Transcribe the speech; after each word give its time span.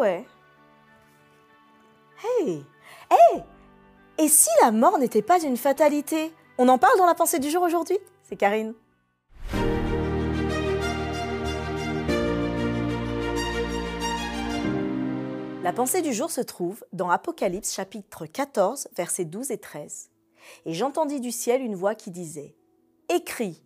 ouais. 0.00 0.24
Hey 2.24 2.64
Hey 3.10 3.42
Et 4.18 4.28
si 4.28 4.48
la 4.62 4.70
mort 4.70 4.98
n'était 4.98 5.22
pas 5.22 5.42
une 5.42 5.56
fatalité? 5.56 6.32
On 6.58 6.68
en 6.68 6.78
parle 6.78 6.98
dans 6.98 7.06
la 7.06 7.14
pensée 7.14 7.38
du 7.38 7.50
jour 7.50 7.62
aujourd'hui? 7.62 7.98
C'est 8.22 8.36
Karine. 8.36 8.74
La 15.62 15.74
pensée 15.74 16.00
du 16.00 16.14
jour 16.14 16.30
se 16.30 16.40
trouve 16.40 16.84
dans 16.92 17.10
Apocalypse 17.10 17.74
chapitre 17.74 18.24
14, 18.24 18.88
versets 18.96 19.26
12 19.26 19.50
et 19.50 19.58
13. 19.58 20.10
Et 20.64 20.72
j'entendis 20.72 21.20
du 21.20 21.30
ciel 21.30 21.60
une 21.60 21.74
voix 21.74 21.94
qui 21.94 22.10
disait 22.10 22.56
Écris, 23.14 23.62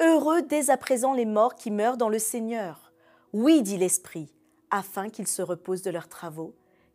heureux 0.00 0.40
dès 0.40 0.70
à 0.70 0.78
présent 0.78 1.12
les 1.12 1.26
morts 1.26 1.54
qui 1.54 1.70
meurent 1.70 1.98
dans 1.98 2.08
le 2.08 2.18
Seigneur. 2.18 2.92
Oui, 3.34 3.60
dit 3.60 3.76
l'Esprit, 3.76 4.32
afin 4.76 5.08
qu'ils 5.08 5.26
se 5.26 5.42
reposent 5.42 5.82
de 5.82 5.90
leurs 5.90 6.08
travaux, 6.08 6.54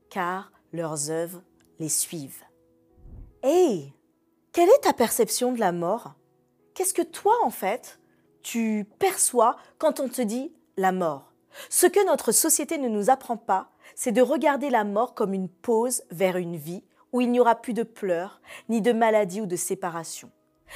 car 0.10 0.52
leurs 0.72 1.10
œuvres 1.10 1.42
les 1.80 1.90
suivent. 1.90 2.44
Hé 3.44 3.94
Quelle 4.52 4.70
est 4.70 4.84
ta 4.84 4.94
perception 4.94 5.52
de 5.52 5.60
la 5.60 5.72
mort? 5.72 6.14
Qu'est-ce 6.74 6.94
que 6.94 7.02
toi, 7.02 7.34
en 7.44 7.50
fait, 7.50 8.00
tu 8.44 8.88
perçois 9.00 9.58
quand 9.78 10.00
on 10.00 10.08
te 10.08 10.22
dit 10.22 10.54
la 10.78 10.92
mort? 10.92 11.34
Ce 11.70 11.88
que 11.88 12.06
notre 12.06 12.32
société 12.32 12.78
ne 12.78 12.88
nous 12.88 13.10
apprend 13.10 13.38
pas, 13.38 13.72
c'est 13.96 14.12
de 14.12 14.22
regarder 14.22 14.70
la 14.70 14.84
mort 14.84 15.16
comme 15.16 15.34
une 15.34 15.50
pause 15.50 16.04
vers 16.12 16.38
une 16.38 16.56
vie 16.56 16.84
où 17.12 17.20
il 17.20 17.32
n'y 17.32 17.40
aura 17.42 17.56
plus 17.56 17.74
de 17.74 17.84
pleurs, 17.84 18.42
ni 18.70 18.82
de 18.82 18.94
maladie 18.94 19.42
ou 19.42 19.46
de 19.46 19.58
séparation. 19.58 20.32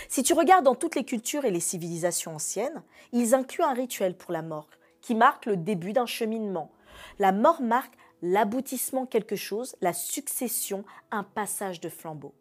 Si 0.10 0.24
tu 0.24 0.34
regardes 0.34 0.66
dans 0.66 0.76
toutes 0.76 0.96
les 0.96 1.06
cultures 1.06 1.46
et 1.46 1.52
les 1.52 1.62
civilisations 1.62 2.36
anciennes, 2.36 2.84
ils 3.14 3.34
incluent 3.34 3.64
un 3.64 3.74
rituel 3.74 4.18
pour 4.18 4.34
la 4.34 4.42
mort, 4.42 4.68
qui 5.00 5.16
marque 5.16 5.46
le 5.46 5.56
début 5.56 5.94
d'un 5.94 6.06
cheminement. 6.06 6.72
La 7.20 7.32
mort 7.32 7.62
marque 7.62 7.96
l'aboutissement 8.22 9.06
quelque 9.06 9.36
chose, 9.36 9.76
la 9.82 9.94
succession, 9.94 10.84
un 11.12 11.24
passage 11.24 11.80
de 11.80 11.90
flambeau. 11.90 12.34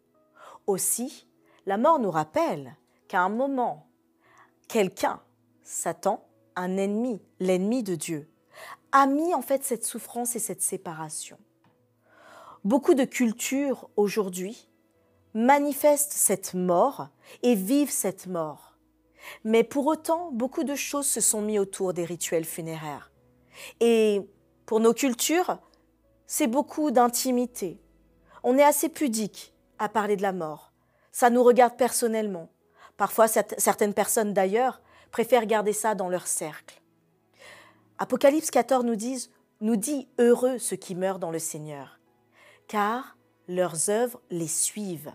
Aussi, 0.67 1.27
la 1.65 1.77
mort 1.77 1.99
nous 1.99 2.11
rappelle 2.11 2.75
qu'à 3.07 3.21
un 3.21 3.29
moment, 3.29 3.87
quelqu'un, 4.67 5.21
Satan, 5.63 6.25
un 6.55 6.77
ennemi, 6.77 7.21
l'ennemi 7.39 7.83
de 7.83 7.95
Dieu, 7.95 8.29
a 8.91 9.07
mis 9.07 9.33
en 9.33 9.41
fait 9.41 9.63
cette 9.63 9.85
souffrance 9.85 10.35
et 10.35 10.39
cette 10.39 10.61
séparation. 10.61 11.37
Beaucoup 12.63 12.93
de 12.93 13.03
cultures 13.03 13.89
aujourd'hui 13.95 14.67
manifestent 15.33 16.13
cette 16.13 16.53
mort 16.53 17.09
et 17.43 17.55
vivent 17.55 17.91
cette 17.91 18.25
mort. 18.25 18.77
Mais 19.43 19.63
pour 19.63 19.85
autant, 19.87 20.31
beaucoup 20.31 20.63
de 20.63 20.75
choses 20.75 21.07
se 21.07 21.21
sont 21.21 21.41
mises 21.41 21.59
autour 21.59 21.93
des 21.93 22.05
rituels 22.05 22.45
funéraires. 22.45 23.11
Et 23.79 24.21
pour 24.65 24.79
nos 24.79 24.93
cultures, 24.93 25.57
c'est 26.27 26.47
beaucoup 26.47 26.91
d'intimité. 26.91 27.79
On 28.43 28.57
est 28.57 28.63
assez 28.63 28.89
pudique 28.89 29.53
à 29.77 29.89
parler 29.89 30.15
de 30.15 30.21
la 30.21 30.33
mort. 30.33 30.71
Ça 31.11 31.29
nous 31.29 31.43
regarde 31.43 31.77
personnellement. 31.77 32.49
Parfois, 32.97 33.27
certaines 33.27 33.93
personnes 33.93 34.33
d'ailleurs 34.33 34.81
préfèrent 35.11 35.45
garder 35.45 35.73
ça 35.73 35.95
dans 35.95 36.09
leur 36.09 36.27
cercle. 36.27 36.81
Apocalypse 37.97 38.51
14 38.51 38.83
nous 38.83 38.95
dit, 38.95 39.29
nous 39.61 39.75
dit 39.75 40.07
heureux 40.19 40.57
ceux 40.57 40.75
qui 40.75 40.95
meurent 40.95 41.19
dans 41.19 41.31
le 41.31 41.39
Seigneur, 41.39 41.99
car 42.67 43.15
leurs 43.47 43.89
œuvres 43.89 44.19
les 44.29 44.47
suivent. 44.47 45.13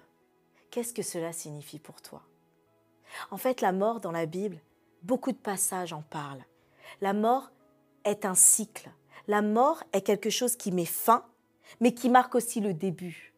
Qu'est-ce 0.70 0.94
que 0.94 1.02
cela 1.02 1.32
signifie 1.32 1.78
pour 1.78 2.00
toi? 2.00 2.22
En 3.30 3.36
fait, 3.36 3.60
la 3.60 3.72
mort 3.72 4.00
dans 4.00 4.12
la 4.12 4.26
Bible, 4.26 4.60
beaucoup 5.02 5.32
de 5.32 5.36
passages 5.36 5.92
en 5.92 6.02
parlent. 6.02 6.44
La 7.00 7.12
mort 7.12 7.50
est 8.04 8.24
un 8.24 8.34
cycle. 8.34 8.90
La 9.28 9.42
mort 9.42 9.82
est 9.92 10.02
quelque 10.02 10.30
chose 10.30 10.56
qui 10.56 10.72
met 10.72 10.84
fin, 10.84 11.24
mais 11.80 11.94
qui 11.94 12.08
marque 12.08 12.34
aussi 12.34 12.60
le 12.60 12.74
début. 12.74 13.32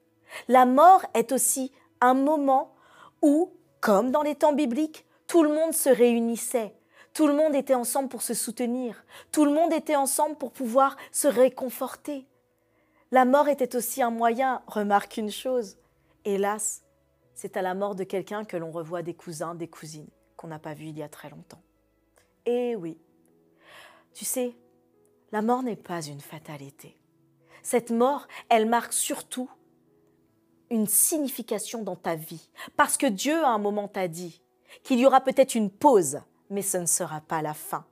La 0.48 0.66
mort 0.66 1.04
est 1.14 1.32
aussi 1.32 1.72
un 2.00 2.14
moment 2.14 2.74
où, 3.20 3.52
comme 3.80 4.10
dans 4.10 4.22
les 4.22 4.34
temps 4.34 4.54
bibliques, 4.54 5.04
tout 5.26 5.42
le 5.42 5.50
monde 5.50 5.72
se 5.72 5.88
réunissait, 5.88 6.74
tout 7.14 7.26
le 7.26 7.34
monde 7.34 7.54
était 7.54 7.74
ensemble 7.74 8.08
pour 8.08 8.22
se 8.22 8.32
soutenir. 8.32 9.04
Tout 9.32 9.44
le 9.44 9.52
monde 9.52 9.72
était 9.72 9.96
ensemble 9.96 10.36
pour 10.36 10.52
pouvoir 10.52 10.96
se 11.10 11.28
réconforter. 11.28 12.26
La 13.10 13.26
mort 13.26 13.48
était 13.48 13.76
aussi 13.76 14.02
un 14.02 14.10
moyen, 14.10 14.62
remarque 14.66 15.18
une 15.18 15.30
chose. 15.30 15.76
Hélas, 16.24 16.82
c'est 17.34 17.56
à 17.56 17.62
la 17.62 17.74
mort 17.74 17.94
de 17.94 18.04
quelqu'un 18.04 18.44
que 18.44 18.56
l'on 18.56 18.70
revoit 18.70 19.02
des 19.02 19.14
cousins, 19.14 19.54
des 19.54 19.68
cousines 19.68 20.08
qu'on 20.36 20.48
n'a 20.48 20.58
pas 20.58 20.72
vus 20.72 20.86
il 20.86 20.98
y 20.98 21.02
a 21.02 21.08
très 21.08 21.28
longtemps. 21.28 21.60
Eh 22.46 22.74
oui, 22.76 22.98
tu 24.14 24.24
sais, 24.24 24.56
la 25.32 25.42
mort 25.42 25.62
n'est 25.62 25.76
pas 25.76 26.02
une 26.02 26.20
fatalité. 26.20 26.96
Cette 27.62 27.90
mort, 27.90 28.28
elle 28.48 28.66
marque 28.66 28.92
surtout 28.92 29.48
une 30.70 30.86
signification 30.86 31.82
dans 31.82 31.96
ta 31.96 32.14
vie. 32.14 32.48
Parce 32.76 32.96
que 32.96 33.06
Dieu, 33.06 33.44
à 33.44 33.48
un 33.48 33.58
moment, 33.58 33.88
t'a 33.88 34.08
dit 34.08 34.42
qu'il 34.82 34.98
y 34.98 35.06
aura 35.06 35.20
peut-être 35.20 35.54
une 35.54 35.70
pause 35.70 36.20
mais 36.52 36.62
ce 36.62 36.76
ne 36.76 36.86
sera 36.86 37.22
pas 37.22 37.42
la 37.42 37.54
fin. 37.54 37.84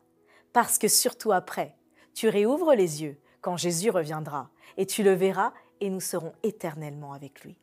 Parce 0.53 0.79
que 0.79 0.87
surtout 0.87 1.33
après, 1.33 1.75
tu 2.15 2.29
réouvres 2.29 2.75
les 2.75 3.03
yeux 3.03 3.19
quand 3.41 3.57
Jésus 3.57 3.91
reviendra, 3.91 4.51
et 4.77 4.85
tu 4.85 5.03
le 5.03 5.15
verras, 5.15 5.53
et 5.81 5.89
nous 5.89 6.01
serons 6.01 6.35
éternellement 6.43 7.15
avec 7.15 7.43
lui. 7.43 7.57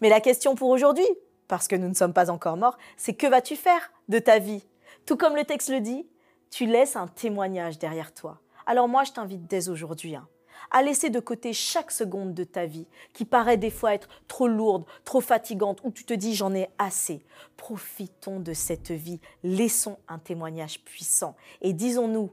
Mais 0.00 0.10
la 0.10 0.20
question 0.20 0.54
pour 0.54 0.68
aujourd'hui, 0.68 1.08
parce 1.48 1.68
que 1.68 1.76
nous 1.76 1.88
ne 1.88 1.94
sommes 1.94 2.12
pas 2.12 2.30
encore 2.30 2.58
morts, 2.58 2.76
c'est 2.98 3.14
que 3.14 3.26
vas-tu 3.26 3.56
faire 3.56 3.90
de 4.10 4.18
ta 4.18 4.38
vie? 4.38 4.62
Tout 5.06 5.16
comme 5.16 5.36
le 5.36 5.44
texte 5.44 5.70
le 5.70 5.80
dit, 5.80 6.06
tu 6.50 6.66
laisses 6.66 6.96
un 6.96 7.08
témoignage 7.08 7.78
derrière 7.78 8.12
toi. 8.12 8.38
Alors 8.70 8.86
moi, 8.86 9.02
je 9.02 9.10
t'invite 9.10 9.48
dès 9.48 9.68
aujourd'hui 9.68 10.14
hein, 10.14 10.28
à 10.70 10.84
laisser 10.84 11.10
de 11.10 11.18
côté 11.18 11.52
chaque 11.52 11.90
seconde 11.90 12.34
de 12.34 12.44
ta 12.44 12.66
vie 12.66 12.86
qui 13.12 13.24
paraît 13.24 13.56
des 13.56 13.68
fois 13.68 13.94
être 13.94 14.08
trop 14.28 14.46
lourde, 14.46 14.84
trop 15.04 15.20
fatigante, 15.20 15.80
où 15.82 15.90
tu 15.90 16.04
te 16.04 16.14
dis 16.14 16.36
j'en 16.36 16.54
ai 16.54 16.70
assez. 16.78 17.26
Profitons 17.56 18.38
de 18.38 18.52
cette 18.52 18.92
vie, 18.92 19.18
laissons 19.42 19.98
un 20.06 20.20
témoignage 20.20 20.84
puissant 20.84 21.34
et 21.62 21.72
disons-nous 21.72 22.30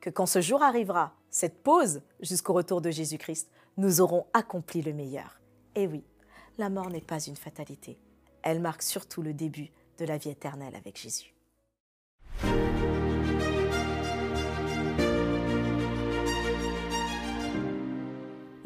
que 0.00 0.08
quand 0.08 0.24
ce 0.24 0.40
jour 0.40 0.62
arrivera, 0.62 1.12
cette 1.28 1.62
pause 1.62 2.00
jusqu'au 2.20 2.54
retour 2.54 2.80
de 2.80 2.90
Jésus-Christ, 2.90 3.50
nous 3.76 4.00
aurons 4.00 4.24
accompli 4.32 4.80
le 4.80 4.94
meilleur. 4.94 5.42
Et 5.74 5.86
oui, 5.86 6.04
la 6.56 6.70
mort 6.70 6.88
n'est 6.88 7.02
pas 7.02 7.20
une 7.20 7.36
fatalité, 7.36 7.98
elle 8.40 8.60
marque 8.60 8.82
surtout 8.82 9.20
le 9.20 9.34
début 9.34 9.70
de 9.98 10.06
la 10.06 10.16
vie 10.16 10.30
éternelle 10.30 10.74
avec 10.74 10.98
Jésus. 10.98 11.35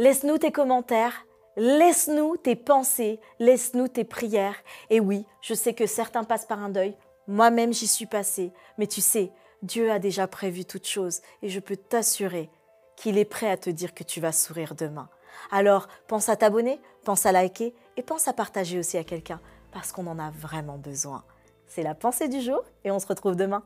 Laisse-nous 0.00 0.38
tes 0.38 0.50
commentaires, 0.50 1.26
laisse-nous 1.58 2.38
tes 2.38 2.56
pensées, 2.56 3.20
laisse-nous 3.38 3.86
tes 3.86 4.04
prières. 4.04 4.56
Et 4.88 4.98
oui, 4.98 5.26
je 5.42 5.52
sais 5.52 5.74
que 5.74 5.84
certains 5.84 6.24
passent 6.24 6.46
par 6.46 6.62
un 6.62 6.70
deuil, 6.70 6.96
moi-même 7.26 7.74
j'y 7.74 7.86
suis 7.86 8.06
passée, 8.06 8.50
mais 8.78 8.86
tu 8.86 9.02
sais, 9.02 9.30
Dieu 9.60 9.90
a 9.90 9.98
déjà 9.98 10.26
prévu 10.26 10.64
toutes 10.64 10.86
choses 10.86 11.20
et 11.42 11.50
je 11.50 11.60
peux 11.60 11.76
t'assurer 11.76 12.48
qu'il 12.96 13.18
est 13.18 13.26
prêt 13.26 13.50
à 13.50 13.58
te 13.58 13.68
dire 13.68 13.92
que 13.92 14.02
tu 14.02 14.22
vas 14.22 14.32
sourire 14.32 14.74
demain. 14.74 15.10
Alors, 15.50 15.86
pense 16.06 16.30
à 16.30 16.36
t'abonner, 16.36 16.80
pense 17.04 17.26
à 17.26 17.32
liker 17.32 17.74
et 17.98 18.02
pense 18.02 18.26
à 18.26 18.32
partager 18.32 18.78
aussi 18.78 18.96
à 18.96 19.04
quelqu'un 19.04 19.42
parce 19.70 19.92
qu'on 19.92 20.06
en 20.06 20.18
a 20.18 20.30
vraiment 20.30 20.78
besoin. 20.78 21.24
C'est 21.66 21.82
la 21.82 21.94
pensée 21.94 22.28
du 22.28 22.40
jour 22.40 22.62
et 22.84 22.90
on 22.90 23.00
se 23.00 23.06
retrouve 23.06 23.36
demain. 23.36 23.64